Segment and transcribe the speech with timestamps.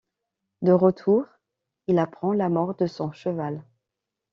[0.63, 1.27] De retour,
[1.85, 3.63] il apprend la mort de son cheval.